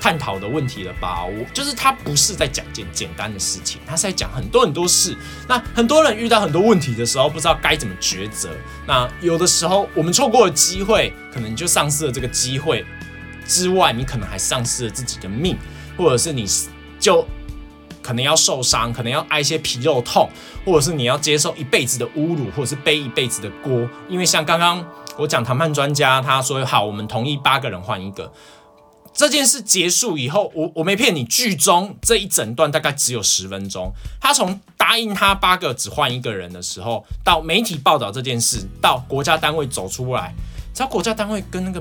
[0.00, 1.24] 探讨的问题了吧？
[1.24, 5.16] 我就是他不是在讲件简单的事情，他是在讲很多很多事。
[5.46, 8.50] 那很多人遇到很多问题的时候，不知道该怎么抉择。
[8.86, 12.84] 那有的时候我们错过了机会，可能就丧失了这个机会。
[13.46, 15.56] 之外，你可能还丧失了自己的命，
[15.96, 16.46] 或者是你
[16.98, 17.26] 就
[18.02, 20.28] 可能要受伤，可能要挨一些皮肉痛，
[20.64, 23.88] 或者是你要接受一辈子的侮辱，或者是背一辈子的锅。
[24.08, 24.84] 因为像刚刚
[25.16, 28.32] 我讲谈判专家，他说好，我们同意八个人换一个。
[29.12, 33.92] 这件事结束以后，我我没骗你，剧中这一整段大概只有十分钟。
[34.20, 40.34] 他从答应他八个只换一个人的时候，到媒体报道这件事，到国家单位走出来，
[40.74, 41.80] 只要国家单位跟那个。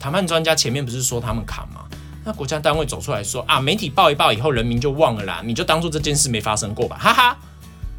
[0.00, 1.84] 谈判专家前面不是说他们砍吗？
[2.24, 7.36] 那国家单位走出来说啊，媒体报一报以后，人民就忘了啦，你就当做这件事没发生过吧，哈哈。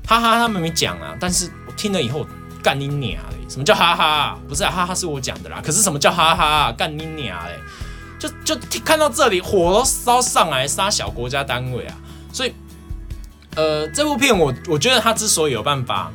[0.08, 2.26] 哈哈，他们没讲啊，但是我听了以后
[2.62, 3.38] 干你娘嘞！
[3.48, 4.38] 什么叫哈哈？
[4.50, 5.62] 不是啊哈哈，是我讲的啦。
[5.64, 6.72] 可是什么叫哈哈？
[6.72, 7.58] 干你娘嘞！
[8.20, 11.96] 就就看到这里，火都烧上来，杀小国家单位啊！
[12.34, 12.54] 所以，
[13.56, 16.12] 呃，这部片我我觉得他之所以有办法，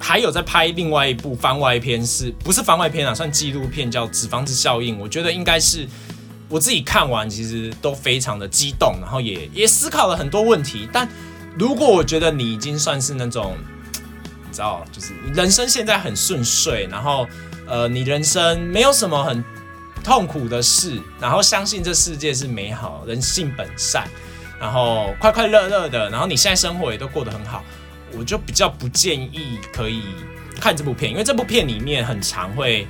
[0.00, 3.14] 还有在拍另外一部番外篇，是不是番外篇啊？
[3.14, 4.96] 算纪录片，叫《纸房子效应》。
[4.98, 5.86] 我觉得应该是
[6.48, 10.88] 我自己看完，其实都非常的激动，然后也 也思考了很多问题。
[10.92, 11.08] 但
[11.58, 13.56] 如果我觉得你已经算是那种，
[14.46, 17.26] 你知道，就是人生现在很顺遂，然后
[17.66, 19.44] 呃，你人生没有什么很
[20.04, 24.08] 痛苦的事，然后相信这世界是美好，人性本善，
[24.58, 27.62] 然后快快乐乐的，然后你现在生活也都过得很好，
[28.16, 30.02] 我就比较不建议可以
[30.60, 32.86] 看这部片，因为这部片里面很常会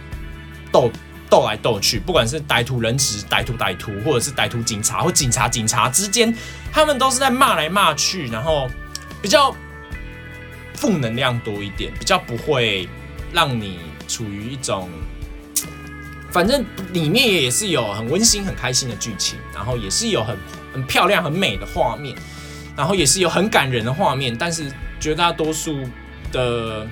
[0.71, 0.91] 斗。
[1.31, 6.35] 斗来斗去，不管是歹徒人质、歹徒歹徒，或者是歹徒警察或警察警察之间，
[6.73, 8.67] 他们都是在骂来骂去，然后
[9.21, 9.55] 比较
[10.73, 12.89] 负能量多一点，比较不会
[13.31, 13.79] 让你
[14.09, 14.89] 处于一种，
[16.31, 20.35] 反正里面也是有很温馨、很开心的剧情，然后也是有很
[20.73, 22.17] 很漂亮、很美的画面，
[22.75, 25.77] 然后也是有很感人的画面，但是绝大多数
[26.33, 26.87] 的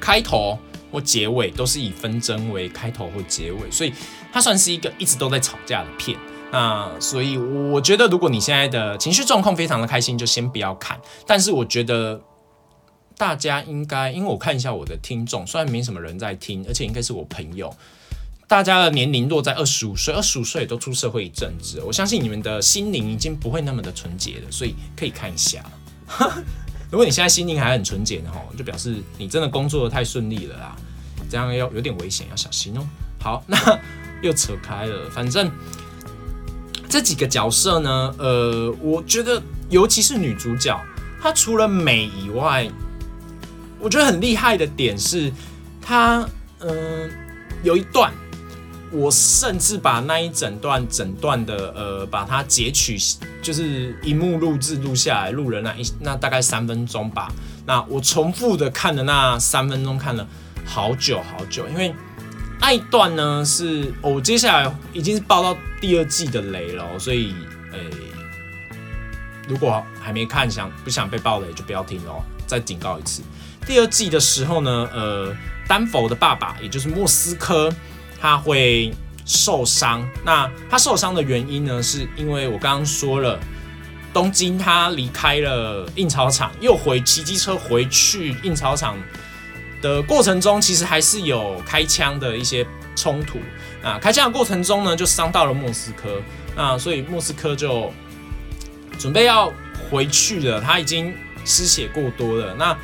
[0.00, 0.58] 开头。
[0.92, 3.90] 或结尾都是以纷争为开头或结尾，所以
[4.30, 6.18] 它算是一个一直都在吵架的片。
[6.50, 11.00] 那所以我觉得，如果你现在的情绪状况非常的开心，就先不要看。
[11.26, 12.20] 但是我觉得
[13.16, 17.74] 大家应该，因为我看一下我的听众，虽然没什么人在听，而且应该是我朋友，
[18.46, 25.64] 大家的年龄落在二十五岁，二十五岁都出社会一阵子，我相信你们的心灵已经不会那么的纯洁了，所以可以看一下。
[26.92, 30.76] 如果你现在心情还很纯洁的哈，就表示你真的工作的太顺利了啦，
[31.30, 32.86] 这样要有点危险，要小心哦。
[33.18, 33.56] 好， 那
[34.20, 35.50] 又扯开了，反正
[36.90, 40.78] 这几个角色呢，呃，我觉得尤其是女主角，
[41.22, 42.70] 她除了美以外，
[43.80, 45.32] 我觉得很厉害的点是，
[45.80, 46.28] 她
[46.60, 47.10] 嗯
[47.62, 48.12] 有一段。
[48.92, 52.98] 我甚至把那一整段整段的呃，把它截取，
[53.40, 57.32] 就是荧幕录制录下来，录了那一那大概三分钟吧。
[57.64, 60.28] 那我重复的看了那三分钟，看了
[60.66, 61.94] 好久好久，因为
[62.60, 67.34] 那一段呢是我接下来已经是爆到第二季的雷了，所以
[67.72, 67.90] 诶，
[69.48, 72.22] 如果还没看想不想被爆雷就不要听哦。
[72.46, 73.22] 再警告一次，
[73.66, 75.34] 第二季的时候呢，呃，
[75.66, 77.72] 丹佛的爸爸也就是莫斯科。
[78.22, 78.94] 他会
[79.26, 81.82] 受伤，那他受伤的原因呢？
[81.82, 83.36] 是因为我刚刚说了，
[84.14, 88.96] 东京他离开了印钞厂，又回骑机车回去印钞厂
[89.82, 93.40] 的过程中，其实还是有开枪的一些冲突
[93.82, 93.98] 啊。
[94.00, 96.22] 开枪的过程中呢，就伤到了莫斯科，
[96.54, 97.92] 那所以莫斯科就
[99.00, 99.52] 准备要
[99.90, 101.12] 回去了，他已经
[101.44, 102.78] 失血过多了，那。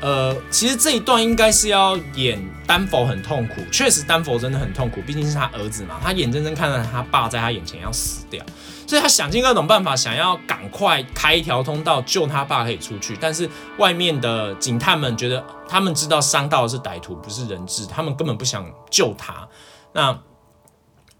[0.00, 8.42] 呃，其实这一段应该是要演丹佛很痛苦，确实丹佛真的很痛苦，毕竟是他儿子嘛，他眼睁睁看着他爸在他眼前要死掉，
[8.86, 13.14] 所以他想尽各种办法，想要赶快开一条通道救他爸可以出去。
[13.20, 19.46] 但是外面的警探们觉得，他们知道伤到的是歹徒，不是人质，他们根本不想救他。
[19.92, 20.18] 那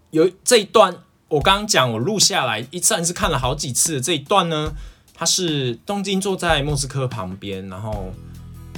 [0.09, 0.95] 有这一段，
[1.27, 4.01] 我刚刚讲，我录下来，一算是看了好几次。
[4.01, 4.71] 这一段呢，
[5.13, 8.11] 他是东京坐在莫斯科旁边，然后。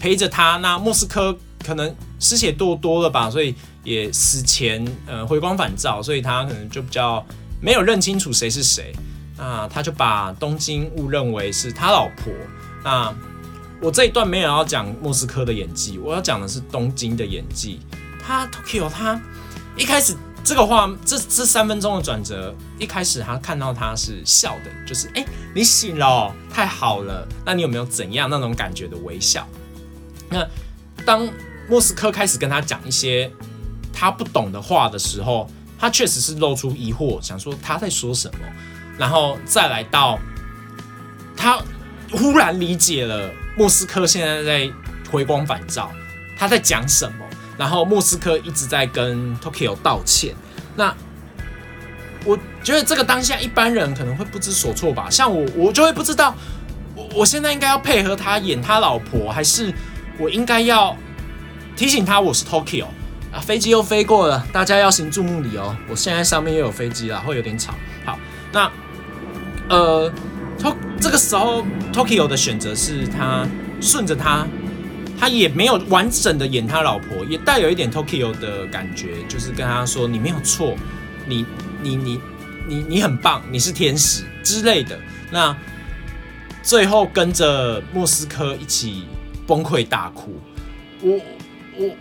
[0.03, 7.25] 陪着他，那莫斯科可能失血多多了吧，所以也死前呃回光返照，所以他可能就比较
[7.61, 8.93] 没有认清楚谁是谁，
[9.37, 12.33] 那他就把东京误认为是他老婆。
[12.83, 13.15] 那
[13.81, 17.79] 我这一段没有要讲莫斯科的演技，我要讲的是东京的演技。
[18.21, 19.17] 他 Tokyo 他
[19.77, 20.13] 一开始
[20.43, 27.25] 这个话，这这三分钟的转折，一开始他看到他是笑的，就是哎你醒了，太好了。
[27.45, 29.47] 那你有没有怎样那种感觉的微笑？
[30.33, 30.45] 那
[31.05, 31.29] 当
[31.69, 33.31] 莫斯科开始跟他讲一些
[33.93, 38.39] 他不懂的话的时候，他确实是露出疑惑，想说他在说什么，
[38.97, 40.19] 然后再来到
[41.37, 41.61] 他
[42.11, 44.71] 忽然理解了莫斯科现在在
[45.09, 45.91] 回光返照，
[46.37, 47.25] 他在讲什么，
[47.57, 50.35] 然后莫斯科一直在跟 Tokyo 道歉。
[50.75, 50.93] 那
[52.25, 56.35] 我觉得这个当下一般人可能会不知所措吧，像我，我就会不知道
[56.95, 59.73] 我我现在应该要配合他演他老婆，还是。
[60.17, 60.95] 我应该要
[61.75, 62.85] 提醒他我是 Tokyo
[63.31, 65.75] 啊，飞机又飞过了，大家要行注目礼哦。
[65.89, 67.73] 我现在上面又有飞机了，会有点吵。
[68.05, 68.19] 好，
[68.51, 68.71] 那
[69.69, 70.11] 呃
[70.59, 73.47] ，Tok 这个时候 Tokyo 的选择是他
[73.81, 74.45] 顺着他，
[75.19, 80.75] 他也没有完整的演他老婆，也带有一点 Tokyo 的感觉，就是跟他说你没有错，
[81.25, 81.45] 你
[81.81, 82.21] 你你
[82.67, 84.99] 你你很棒，你是天使之类的。
[85.31, 85.57] 那
[86.61, 89.05] 最后跟着莫斯科一起
[89.53, 90.31] 崩溃大哭。
[91.03, 91.19] 我
[91.77, 91.95] 我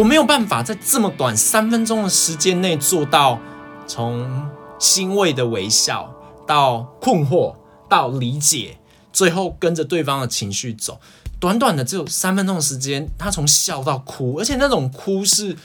[0.00, 3.38] 我没有办法在这么短三分钟的时间内做到
[3.86, 6.12] 从欣慰的微笑
[6.48, 7.54] 到困惑
[7.88, 8.78] 到理解，
[9.12, 11.00] 最后跟着对方的情绪走。
[11.38, 15.56] 短短的只有三分钟的时间，他从笑到哭，而且那种哭是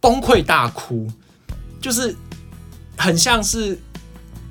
[0.00, 1.08] 崩溃大哭，
[1.80, 2.14] 就是
[2.96, 3.76] 很像是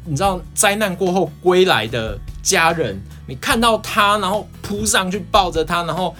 [0.04, 6.16] 你知道灾难过后归来的家人，你看到他，然后扑上去抱着他，然后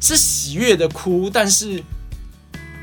[0.00, 1.82] 是喜悦的哭，但是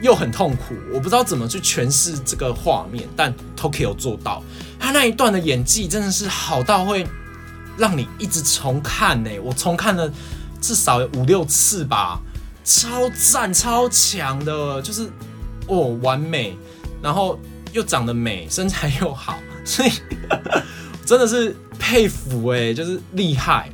[0.01, 0.75] 又很痛苦。
[0.93, 4.43] 我不知道怎么去诠释这个画面，但 Tokyo 做到，
[4.79, 7.07] 他那一段的演技真的是好到会
[7.77, 9.29] 让你一直重看呢。
[9.43, 10.11] 我重看了。
[10.61, 12.19] 至少五六次吧，
[12.65, 15.09] 超赞超强的，就是
[15.67, 16.53] 哦完美，
[17.01, 17.39] 然后
[17.71, 19.91] 又长得美，身材又好，所以
[21.07, 23.69] 真的是佩服哎，就是厉害。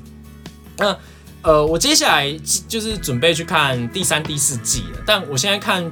[0.78, 0.97] 那
[1.41, 2.32] 呃，我接下来
[2.68, 5.91] 就是准备去看第三、第四季了，但我现在看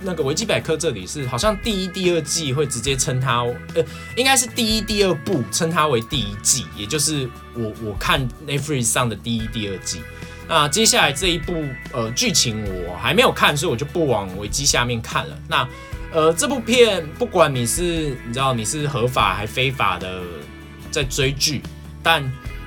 [0.00, 3.42] 那个维基百科这里是好像第一、第二季会直接称它，
[3.74, 3.84] 呃，
[4.16, 10.00] 应该是第一、第二部称它为第一季，也就是我我看 Netflix 上的第一、第二季。
[10.48, 15.38] 那接下来这一部呃剧情我还没有看，所以我就不往维基下面看了。
[15.46, 15.68] 那
[16.10, 20.22] 呃这部片不管你是你知道你是合法还非法的
[20.98, 21.62] 在追剧，
[22.02, 22.22] 但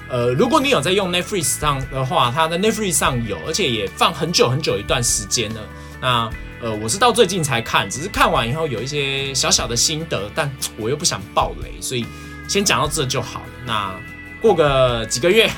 [0.10, 5.62] 呃如果你有在用 Netflix 上的话，它的 Netflix 上有，而且也放很久很久一段时间了。
[6.00, 6.30] 那
[6.62, 12.06] 呃我是到最近才看，只是看完以后有一些小小的心得，但我又不想爆雷，所以
[12.48, 13.50] 先讲到这就好了。
[13.66, 14.00] 那
[14.42, 15.52] 过个几个月。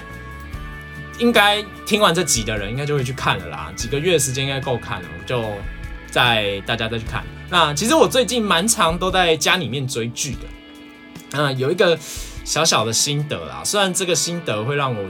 [1.20, 3.72] 应该听完这集的人，应该就会去看了啦。
[3.76, 5.46] 几个月的时间应该够看了，我就
[6.10, 7.24] 再大家再去看。
[7.52, 10.40] 那其实我最近蛮长都在家里面追剧的。
[11.34, 11.98] 嗯，有一个
[12.44, 15.04] 小小的心得啦，虽然这个心得会让我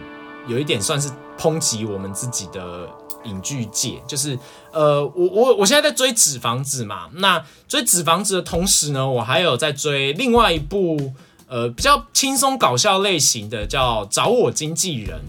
[0.47, 2.87] 有一点算是抨击我们自己的
[3.23, 4.37] 影剧界，就是
[4.71, 7.09] 呃，我我我现在在追《纸房子》嘛。
[7.13, 11.13] 那追《纸房子》的同时呢，我还有在追另外一部
[11.47, 15.19] 呃比较轻松搞笑类型的，叫《找我经纪人》。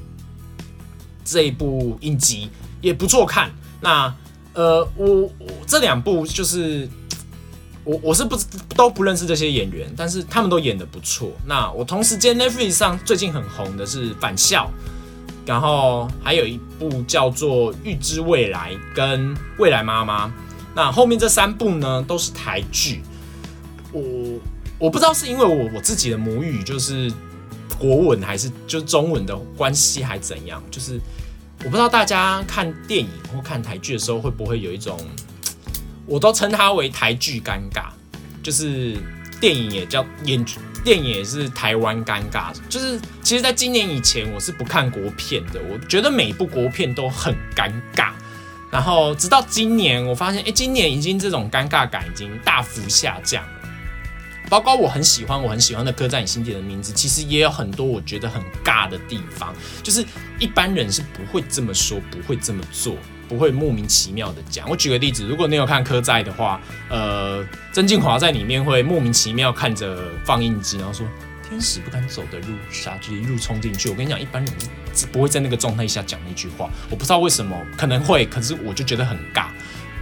[1.24, 2.50] 这一部影集
[2.82, 3.50] 也不错看。
[3.80, 4.14] 那
[4.52, 5.30] 呃，我我
[5.66, 6.88] 这两部就是
[7.84, 8.36] 我我是不
[8.74, 11.30] 都不认识这些演员，但是他们都演的不错。
[11.46, 14.64] 那我同时间 Netflix 上最近很红的是《返校》，
[15.46, 20.26] 然后还有一部叫做《预知未来》跟《未来妈妈》。
[20.74, 23.02] 那后面这三部呢都是台剧。
[23.92, 24.02] 我
[24.78, 27.12] 我不知道是因为我我自己的母语就是
[27.78, 30.98] 国文还是就是中文的关系还怎样，就是。
[31.60, 35.00] 我不知道大家看电影或看台剧的时候会不会有一种，
[36.06, 37.86] 我都称它为台剧尴尬，
[38.42, 38.96] 就是
[39.40, 40.44] 电影也叫演
[40.84, 42.52] 电影也是台湾尴尬。
[42.68, 48.10] 就是其实，在今年以前，我是不看国片的，我觉得每一部国片都很尴尬。
[48.70, 53.50] 然后直到今年，我发现，哎，今年已经这种尴尬感已经大幅下降了。
[54.50, 60.04] 包括我很喜欢我很喜欢的《刻在你心底的名字》，其实也有很多我觉得很尬的地方，就是
[60.38, 62.94] 一般人是不会这么说，不会这么做，
[63.28, 64.68] 不会莫名其妙的讲。
[64.68, 71.06] 我举个例子，如果你有看《刻在》的话，呃，曾静华在里面会莫名其妙看着放映机，然后说
[71.48, 73.88] “天使不敢走的路，傻就一路冲进去”。
[73.90, 74.54] 我跟你讲，一般人
[74.94, 76.70] 是不会在那个状态下讲那句话。
[76.90, 79.46] 我不知道为什么，可能会，可是我就觉得很尬。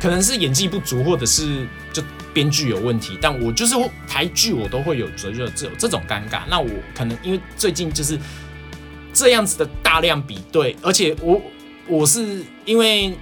[0.01, 2.03] 可能是演技不足，或者是就
[2.35, 3.75] 编剧有问题，但我就是
[4.09, 6.41] 台剧我都会有觉得这这种尴尬。
[6.51, 8.18] 那我可能因为最近就是
[9.12, 11.41] 这样子的大量比对，而且我
[11.89, 13.16] 我是因为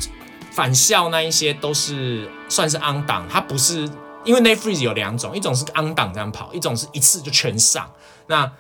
[0.53, 3.89] 返校那一些都是算是 on 档，它不是
[4.25, 7.91] 因为 Netflix 有两种，一种是 on 档这样跑，一种是一次就全上。
[8.27, 8.51] 那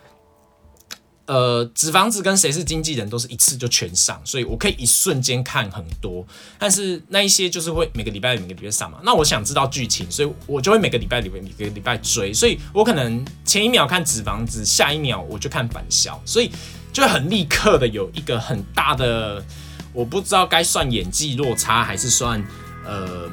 [1.26, 6.26] 呃，纸房子跟谁是经纪人都是一次就全上，所以我可以一瞬间看很多。
[6.59, 8.98] 但是那一些就是会每个礼拜每个礼拜上嘛。
[9.05, 12.34] 那我想知道剧情，所以我就会每个礼拜里面每个礼拜追。
[12.34, 16.51] 所以我可能前一秒看纸房子，下一秒我就看返校，所以
[16.92, 19.44] 就很立刻的有一个很大的，
[19.93, 22.43] 我不知道该算演技落差还是算
[22.84, 23.28] 呃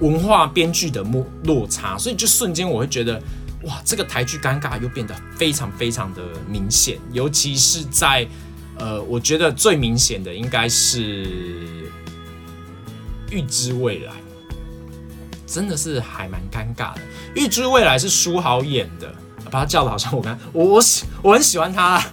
[0.00, 3.20] 文化编剧的落落差，所以就瞬间我会觉得。
[3.64, 8.28] 哇，这个台剧尴尬又变得非常非常的明显，尤其是在
[8.76, 11.24] 呃，我觉得最明显的应该是
[13.30, 14.12] 《预知未来》，
[15.46, 17.00] 真的是还蛮尴尬的。
[17.34, 19.10] 《预知未来》是书豪演的，
[19.50, 22.04] 把他叫的好像我刚我我喜我很喜欢他，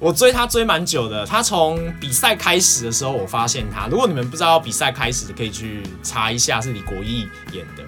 [0.00, 1.24] 我追他追蛮久的。
[1.24, 3.86] 他从比赛开始的时候，我发现他。
[3.86, 7.84] 如果你们不知道比赛开始，可以去查一下，是李国毅演的，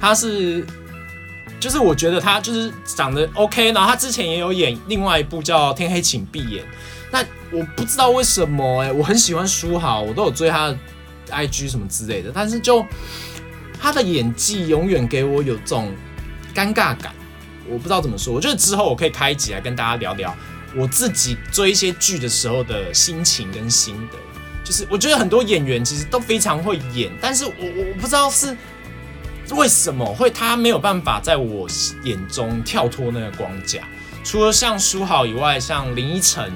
[0.00, 0.64] 他是。
[1.58, 6.62] 就是我觉得他就是长得 OK，然后他之前也有演另外一部叫《天黑请闭眼》，
[7.10, 10.76] 那我不知道为什么哎，我很喜欢书豪，我都有追他的
[11.30, 12.84] IG 什么之类的，但是就
[13.80, 15.90] 他的演技永远给我有种
[16.54, 17.14] 尴尬感，
[17.66, 18.34] 我不知道怎么说。
[18.34, 20.36] 我觉得之后我可以开一集来跟大家聊聊
[20.76, 24.18] 我自己追一些剧的时候的心情跟心得。
[24.62, 28.56] 就是我觉得很多演员其实都非常会演，但是我我我不知道是
[29.50, 31.68] 为什么会他没有办法在我
[32.02, 33.80] 眼中跳脱那个光架。
[34.24, 36.52] 除了像书豪以外，像林依晨。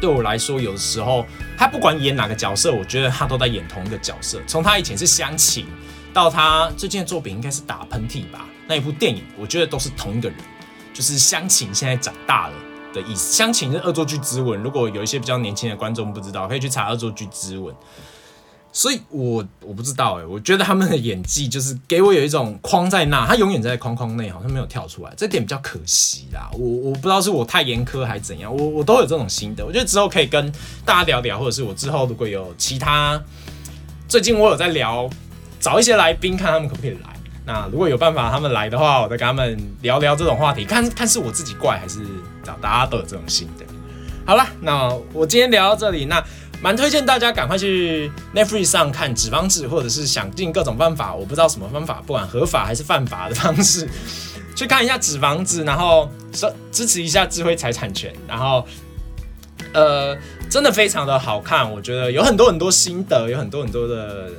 [0.00, 1.24] 对我来说，有的时候
[1.56, 4.40] 他不管演哪个角色，我觉得他都在演同一个角色。
[4.48, 5.66] 从他以前是乡情，
[6.12, 10.38] 到他最近的作品应该是打喷嚏吧，那一部电影，我觉得都是同一个人，
[10.92, 12.54] 就是乡情现在长大了
[12.92, 13.32] 的意思。
[13.32, 17.74] 乡情是恶作剧之吻，如果有一些比较年轻的观众不知道，可以去查恶作剧之吻。
[18.74, 26.48] 所以，我我不知道哎，我觉得他们的演技就是给我有一种框在那，他永远在框框内，好像没有跳出来，这点比较可惜啦。
[26.54, 29.62] 我我不知道是我太严苛还是怎样，我我都有这种心得。
[29.62, 30.50] 我觉得之后可以跟
[30.86, 33.22] 大家聊聊，或者是我之后如果有其他，
[34.08, 35.06] 最近我有在聊，
[35.60, 37.10] 找一些来宾看他们可不可以来。
[37.44, 42.00] 那如果有办法他们来的话，我再跟他们聊聊这种话题，看看是我自己怪还是
[42.42, 43.64] 找大家都有这种心得。
[44.24, 46.22] 好了，那我今天聊到这里，那。
[46.62, 53.88] 蛮推荐大家赶快去 Netflix 上看《纸房子》，或者是想尽各种办法，我不知道什么方法，不管合法还是犯法的方式，
[54.54, 58.64] 去看一下《纸房子》，然后说支持一下智慧财产权，然后
[59.72, 60.16] 呃，
[60.48, 64.30] 真的非常的好看，我觉得有很多很多心得，有很多很多的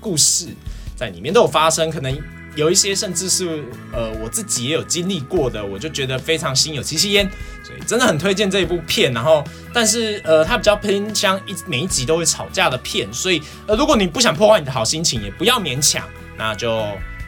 [0.00, 0.48] 故事
[0.96, 2.12] 在里面都有发生，可能。
[2.58, 7.30] 有一些甚至是呃我自己也有经历过的，我就觉得非常心有戚戚焉，
[7.62, 9.12] 所以真的很推荐这一部片。
[9.12, 16.04] 然后，但是呃，它比较偏向一每一集都会吵架的片，所以呃，如果你不想破坏你的好心情，也不要勉强，
[16.36, 16.84] 那就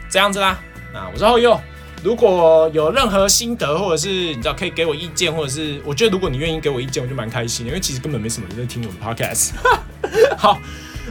[0.09, 0.59] 这样子啦。
[0.93, 1.57] 那我是后又，
[2.03, 9.51] 如果有任何心得或者是你知道可以给我意见，或者是我觉得如果你愿意给我意见，我就蛮开心的，因为其实根本没什么人在听我的 podcast。
[10.37, 10.59] 好，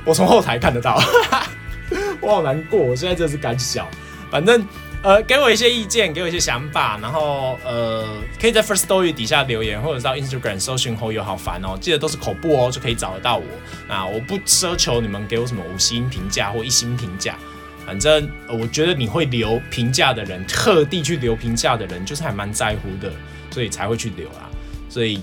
[0.05, 1.01] 我从后台看得到，
[2.21, 3.89] 我好难过，我现在真的是敢笑。
[4.31, 4.65] 反正，
[5.03, 8.07] 呃，给我一些意见，给我一些想法，然后，呃，
[8.41, 13.45] 可以在 First Story 底下留言，或者到 Instagram 搜寻后友好烦哦，记得都是口播哦，就可以找得到我。
[13.89, 17.37] 那我不奢求你们给我什么五星评价或一星评价，
[17.85, 23.13] 反正我觉得你会留评价的人，特地去留评价的人，就是还蛮在乎的，
[23.51, 24.49] 所以才会去留啊，
[24.89, 25.21] 所以。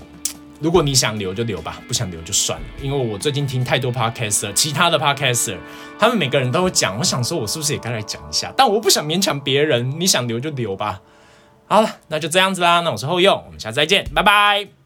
[0.60, 2.66] 如果你想留就留吧，不想留就算了。
[2.82, 5.56] 因为我最近听太多 podcaster，其他的 podcaster，
[5.98, 6.98] 他们每个人都会讲。
[6.98, 8.52] 我想说，我是不是也该来讲一下？
[8.56, 11.00] 但我不想勉强别人，你想留就留吧。
[11.66, 12.80] 好了，那就这样子啦。
[12.80, 14.77] 那我是后用，我们下次再见，拜拜。